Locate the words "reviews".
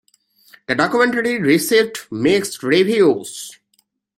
2.63-3.59